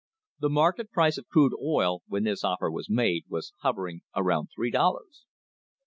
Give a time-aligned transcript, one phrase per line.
[0.39, 4.47] The market price of crude oil, when this offer was made, was hover ing around
[4.47, 5.25] three dollars.